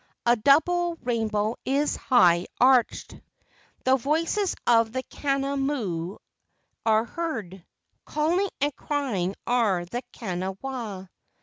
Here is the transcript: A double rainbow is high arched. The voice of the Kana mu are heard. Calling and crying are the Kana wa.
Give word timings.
A 0.25 0.35
double 0.35 0.95
rainbow 1.03 1.57
is 1.63 1.95
high 1.95 2.47
arched. 2.59 3.15
The 3.83 3.97
voice 3.97 4.55
of 4.65 4.91
the 4.93 5.03
Kana 5.03 5.55
mu 5.55 6.17
are 6.83 7.05
heard. 7.05 7.63
Calling 8.05 8.49
and 8.61 8.75
crying 8.75 9.35
are 9.45 9.85
the 9.85 10.01
Kana 10.11 10.53
wa. 10.59 11.05